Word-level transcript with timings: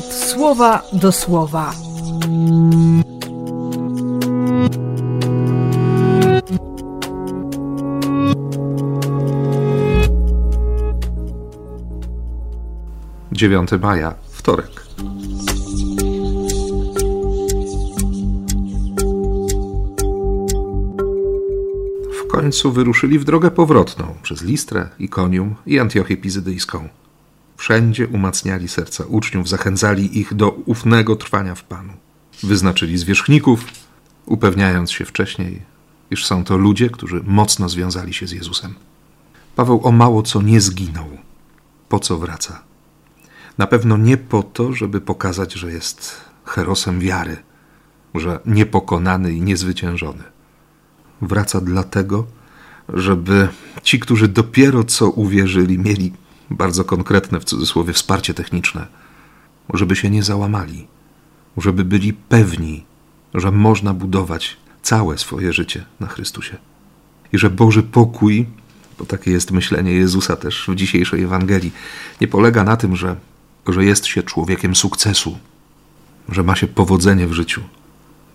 słowa 0.00 0.82
do 0.92 1.12
słowa. 1.12 1.72
Dziewiąty 13.32 13.78
maja, 13.78 14.14
wtorek. 14.30 14.82
W 22.20 22.26
końcu 22.30 22.72
wyruszyli 22.72 23.18
w 23.18 23.24
drogę 23.24 23.50
powrotną 23.50 24.14
przez 24.22 24.42
Listrę, 24.42 24.88
Ikonium 24.98 25.54
i 25.66 25.78
Antiochię 25.78 26.16
Pizydyjską. 26.16 26.88
Wszędzie 27.62 28.08
umacniali 28.08 28.68
serca 28.68 29.04
uczniów, 29.04 29.48
zachęcali 29.48 30.18
ich 30.18 30.34
do 30.34 30.50
ufnego 30.50 31.16
trwania 31.16 31.54
w 31.54 31.64
Panu. 31.64 31.92
Wyznaczyli 32.42 32.98
zwierzchników, 32.98 33.64
upewniając 34.26 34.90
się 34.90 35.04
wcześniej, 35.04 35.62
iż 36.10 36.26
są 36.26 36.44
to 36.44 36.56
ludzie, 36.56 36.90
którzy 36.90 37.20
mocno 37.24 37.68
związali 37.68 38.14
się 38.14 38.26
z 38.26 38.32
Jezusem. 38.32 38.74
Paweł 39.56 39.80
o 39.84 39.92
mało 39.92 40.22
co 40.22 40.42
nie 40.42 40.60
zginął. 40.60 41.08
Po 41.88 41.98
co 41.98 42.18
wraca? 42.18 42.62
Na 43.58 43.66
pewno 43.66 43.96
nie 43.96 44.16
po 44.16 44.42
to, 44.42 44.72
żeby 44.72 45.00
pokazać, 45.00 45.52
że 45.52 45.72
jest 45.72 46.20
herosem 46.44 47.00
wiary, 47.00 47.36
że 48.14 48.40
niepokonany 48.46 49.32
i 49.32 49.40
niezwyciężony. 49.40 50.24
Wraca 51.20 51.60
dlatego, 51.60 52.26
żeby 52.88 53.48
ci, 53.82 54.00
którzy 54.00 54.28
dopiero 54.28 54.84
co 54.84 55.10
uwierzyli, 55.10 55.78
mieli 55.78 56.12
bardzo 56.50 56.84
konkretne 56.84 57.40
w 57.40 57.44
cudzysłowie 57.44 57.92
wsparcie 57.92 58.34
techniczne, 58.34 58.86
żeby 59.74 59.96
się 59.96 60.10
nie 60.10 60.22
załamali, 60.22 60.86
żeby 61.56 61.84
byli 61.84 62.12
pewni, 62.12 62.84
że 63.34 63.50
można 63.50 63.94
budować 63.94 64.56
całe 64.82 65.18
swoje 65.18 65.52
życie 65.52 65.84
na 66.00 66.06
Chrystusie. 66.06 66.56
I 67.32 67.38
że 67.38 67.50
Boży 67.50 67.82
pokój, 67.82 68.46
bo 68.98 69.04
takie 69.04 69.30
jest 69.30 69.50
myślenie 69.50 69.92
Jezusa 69.92 70.36
też 70.36 70.68
w 70.68 70.74
dzisiejszej 70.74 71.22
Ewangelii, 71.22 71.72
nie 72.20 72.28
polega 72.28 72.64
na 72.64 72.76
tym, 72.76 72.96
że, 72.96 73.16
że 73.68 73.84
jest 73.84 74.06
się 74.06 74.22
człowiekiem 74.22 74.76
sukcesu, 74.76 75.38
że 76.28 76.42
ma 76.42 76.56
się 76.56 76.66
powodzenie 76.66 77.26
w 77.26 77.32
życiu, 77.32 77.62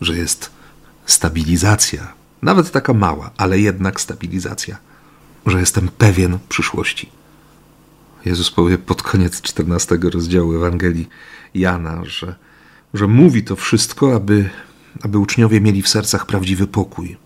że 0.00 0.16
jest 0.16 0.50
stabilizacja, 1.06 2.12
nawet 2.42 2.70
taka 2.70 2.94
mała, 2.94 3.30
ale 3.36 3.60
jednak 3.60 4.00
stabilizacja, 4.00 4.76
że 5.46 5.60
jestem 5.60 5.88
pewien 5.88 6.38
przyszłości. 6.48 7.08
Jezus 8.24 8.50
powie 8.50 8.78
pod 8.78 9.02
koniec 9.02 9.40
14 9.40 9.98
rozdziału 10.12 10.54
Ewangelii 10.54 11.08
Jana, 11.54 12.04
że, 12.04 12.34
że 12.94 13.06
mówi 13.06 13.42
to 13.42 13.56
wszystko, 13.56 14.14
aby, 14.14 14.50
aby 15.02 15.18
uczniowie 15.18 15.60
mieli 15.60 15.82
w 15.82 15.88
sercach 15.88 16.26
prawdziwy 16.26 16.66
pokój. 16.66 17.16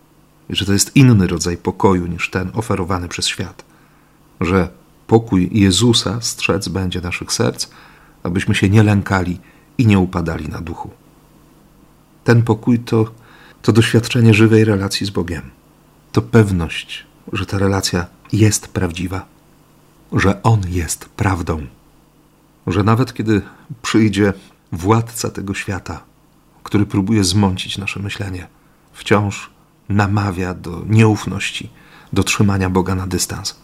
Że 0.50 0.66
to 0.66 0.72
jest 0.72 0.96
inny 0.96 1.27
rodzaj 1.27 1.56
pokoju 1.56 2.06
niż 2.06 2.30
ten 2.30 2.50
oferowany 2.55 3.08
przez 3.08 3.27
świat. 3.27 3.64
Że 4.40 4.68
pokój 5.06 5.48
Jezusa 5.52 6.20
strzec 6.20 6.68
będzie 6.68 7.00
naszych 7.00 7.33
serc, 7.33 7.68
abyśmy 8.22 8.55
się 8.55 8.68
nie 8.68 8.83
lękali 8.83 9.40
i 9.78 9.86
nie 9.86 9.98
upadali 9.98 10.48
na 10.48 10.60
duchu. 10.60 10.90
Ten 12.24 12.42
pokój 12.42 12.78
to, 12.78 13.10
to 13.62 13.72
doświadczenie 13.72 14.34
żywej 14.34 14.64
relacji 14.64 15.06
z 15.06 15.10
Bogiem. 15.10 15.42
To 16.12 16.22
pewność, 16.22 17.06
że 17.33 17.46
ta 17.46 17.58
relacja 17.58 18.06
jest 18.33 18.68
prawdziwa 18.68 19.38
że 20.12 20.42
On 20.42 20.61
jest 20.69 21.09
prawdą, 21.09 21.67
że 22.67 22.83
nawet 22.83 23.14
kiedy 23.14 23.42
przyjdzie 23.83 24.33
władca 24.73 25.30
tego 25.30 25.55
świata, 25.55 26.05
który 26.63 26.86
próbuje 26.86 27.24
zmącić 27.24 27.79
nasze 27.79 28.01
myślenie, 28.01 28.47
wciąż 28.92 29.51
namawia 29.89 30.55
do 30.55 30.83
nieufności, 30.86 31.70
do 32.13 32.24
trzymania 32.24 32.70
Boga 32.70 32.95
na 32.95 33.07
dystans, 33.07 33.57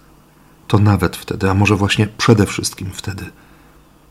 to 0.69 0.78
nawet 0.78 1.16
wtedy, 1.16 1.50
a 1.50 1.54
może 1.54 1.77
właśnie 1.77 2.06
przede 2.06 2.47
wszystkim 2.47 2.91
wtedy, 2.93 3.31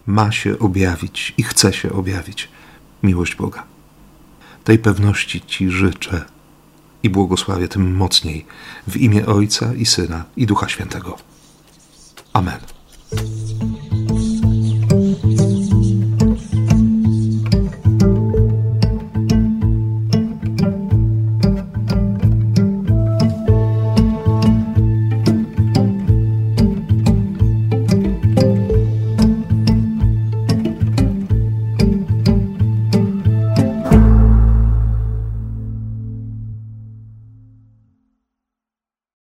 ma 0.06 0.32
się 0.32 0.60
objawić 0.60 1.34
i 1.38 1.44
chce 1.44 1.74
się 1.74 1.92
objawić 1.94 2.50
miłość 3.04 3.36
Boga. 3.36 3.64
Tej 4.64 4.80
pewności 4.80 5.42
Ci 5.42 5.70
życzę 5.70 6.26
i 7.04 7.10
błogosławię 7.10 7.68
tym 7.68 7.96
mocniej 7.96 8.46
w 8.88 8.98
imię 8.98 9.26
Ojca 9.26 9.74
i 9.74 9.86
Syna 9.86 10.24
i 10.38 10.46
Ducha 10.46 10.70
Świętego. 10.70 11.18
Amen. 12.36 12.73